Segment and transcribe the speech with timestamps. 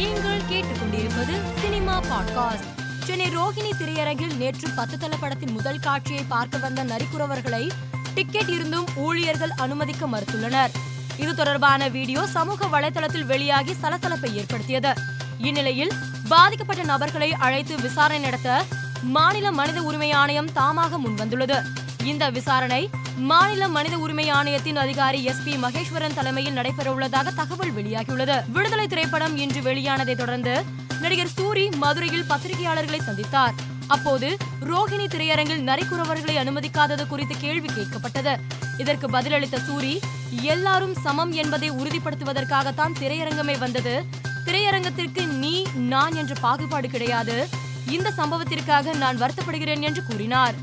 [0.00, 2.82] நீங்கள் கேட்டுக்கொண்டிருப்பது cinema podcast.
[3.04, 7.70] Chennai Rohini திரையரங்கில் நேற்று பத்து தள படத்தின் முதல் காட்சியை பார்க்க வந்த நரிக்குறவர்களை
[8.14, 10.70] டிக்கெட் இருந்தும் ஊழியர்கள் அனுமதிக்க மறுத்துள்ளனர்.
[11.18, 14.94] இது தொடர்பான வீடியோ சமூக வலைதளத்தில் வெளியாகி சலசலப்பை ஏற்படுத்தியது.
[15.38, 15.92] இந்நிலையில்
[16.28, 18.64] பாதிக்கப்பட்ட நபர்களை அழைத்து விசாரணை நடத்த
[19.02, 21.62] மாநில மனித உரிமை ஆணையம் தாமாக முன்வந்துள்ளது.
[22.04, 22.90] இந்த விசாரணை
[23.20, 28.50] மாநில மனித உரிமை ஆணையத்தின் அதிகாரி எஸ் பி மகேஸ்வரன் தலைமையில் நடைபெறவுள்ளதாக தகவல் வெளியாகியுள்ளது.
[28.52, 30.64] விடுதலை திரைப்படம் இன்று வெளியானதை தொடர்ந்து
[31.00, 33.52] நடிகர் சூரி மதுரையில் பத்திரிகையாளர்களை சந்தித்தார்.
[33.86, 38.38] அப்போது ரோஹிணி திரையரங்கில் நரிக்குறவர்களை அனுமதிக்காதது குறித்து கேள்வி கேட்கப்பட்டது.
[38.78, 40.00] இதற்கு பதிலளித்த சூரி
[40.42, 44.04] எல்லாரும் சமம் என்பதை உறுதிப்படுத்துவதற்காகத்தான் திரையரங்கமே வந்தது.
[44.44, 47.48] திரையரங்கத்திற்கு நீ நான் என்ற பாகுபாடு கிடையாது.
[47.86, 50.54] இந்த சம்பவத்திற்காக நான் வருத்தப்படுகிறேன் என்று கூறினார்.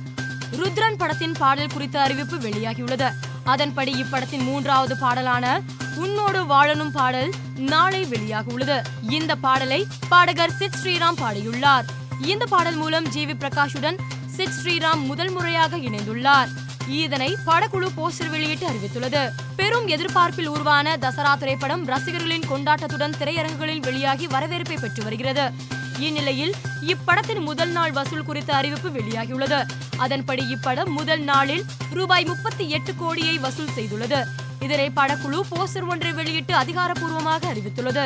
[0.52, 3.12] ருத்ரன் படத்தின் பாடல் குறித்த அறிவிப்பு வெளியாகியுள்ளது.
[3.44, 5.62] அதன்படி இப்படத்தின் மூன்றாவது பாடலான
[5.96, 11.84] உன்னோடு வாழணும் பாடல் நாளை வெளியாக உள்ளது இந்த பாடலை பாடகர் சித் ஸ்ரீராம் பாடியுள்ளார்.
[12.22, 16.48] இந்த பாடல் மூலம் ஜி வி பிரகாஷுடன் சித் ஸ்ரீராம் முதல் முறையாக இணைந்துள்ளார்.
[16.88, 19.30] இதனை படக்குழு போஸ்டர் வெளியிட்டு அறிவித்துள்ளது.
[19.56, 25.52] பெரும் எதிர்பார்ப்பில் உருவான தசரா திரைப்படம் ரசிகர்களின் கொண்டாட்டத்துடன் திரையரங்குகளில் வெளியாகி வரவேற்பை பெற்று வருகிறது.
[26.06, 26.54] இந்நிலையில்
[26.94, 29.60] இப்படத்தின் முதல் நாள் வசூல் குறித்த அறிவிப்பு வெளியாகியுள்ளது.
[29.98, 34.20] அதன்படி இப்படம் முதல் நாளில் ரூபாய் முப்பத்தி எட்டு கோடியை வசூல் செய்துள்ளது.
[34.66, 38.06] இதனை படக்குழு போஸ்டர் ஒன்றை வெளியிட்டு அதிகாரப்பூர்வமாக அறிவித்துள்ளது.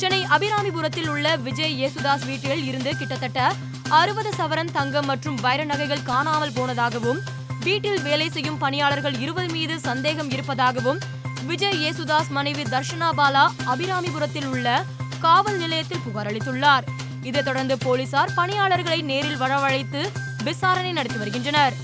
[0.00, 3.52] சென்னை அபிராமிபுரத்தில் உள்ள விஜய் யேசுதாஸ் வீட்டில் இருந்து கிட்டத்தட்ட
[3.90, 7.20] அறுபது சவரன் தங்கம் மற்றும் வைர நகைகள் காணாமல் போனதாகவும்
[7.64, 10.98] வீட்டில் வேலை செய்யும் பணியாளர்கள் இருவர் மீது சந்தேகம் இருப்பதாகவும்
[11.46, 14.84] விஜய் யேசுதாஸ் மனைவி தர்ஷனா பாலா அபிராமிபுரத்தில் உள்ள
[15.20, 16.86] காவல் நிலையத்தில் புகாரளித்துள்ளார்
[17.24, 20.00] இதைத் தொடர்ந்து போலீசார் பணியாளர்களை நேரில் வரவழைத்து
[20.44, 21.74] விசாரணை நடத்தி வருகின்றனர்.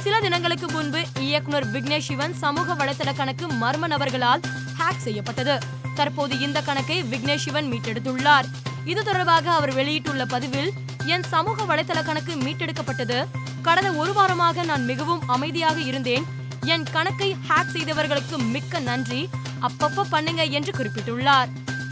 [0.00, 4.40] சில தினங்களுக்கு முன்பு இயக்குனர் விக்னேஷ் சிவன் சமூக வலைதள கணக்கு மர்ம நபர்களால்
[4.78, 5.58] ஹேக் செய்யப்பட்டது.
[5.94, 8.44] தற்போது இந்த கணக்கை விக்னேஷ் சிவன் மீட்டெடுத்துள்ளார்.
[8.84, 10.72] இது தொடர்பாக அவர் வெளியிட்டுள்ள பதிவில்
[11.06, 13.26] என் சமூக வலைதள கணக்கு மீட்டெடுக்கப்பட்டது.
[13.62, 16.24] கடந்த ஒரு வாரமாக நான் மிகவும் அமைதியாக இருந்தேன்.
[16.60, 19.28] என் கணக்கை ஹேக் செய்தவர்களுக்கு மிக்க நன்றி.
[19.60, 21.48] அப்பப்ப பண்ணுங்க என்று குறிப்பிட்டுள்ளார்.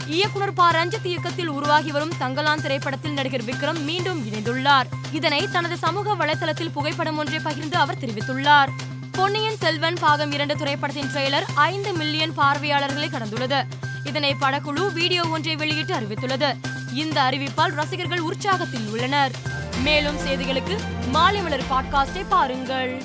[0.07, 0.71] இயக்குனர் ப.
[0.71, 4.85] ரஞ்சித் இயக்கத்தில் உருவாகி வரும் தங்கலான் திரைப்படத்தில் நடிகர் விக்ரம் மீண்டும் இணைந்துள்ளார்.
[5.11, 8.67] இதனை தனது சமூக வலைதளத்தில் புகைப்படம் ஒன்றை பகிர்ந்து அவர் தெரிவித்துள்ளார்.
[9.11, 13.65] பொன்னியின் செல்வன் பாகம் இரண்டு திரைப்படத்தின் ட்ரெய்லர் ஐந்து மில்லியன் பார்வையாளர்களை கடந்துள்ளது.
[14.03, 16.57] இதனை படக்குழு வீடியோ ஒன்றை வெளியிட்டு அறிவித்துள்ளது.
[16.93, 19.31] இந்த அறிவிப்பால் ரசிகர்கள் உற்சாகத்தில் உள்ளனர்.
[19.83, 23.03] மேலும் செய்திகளுக்கு மாலை மலர் பாட்காஸ்டை பாருங்கள்.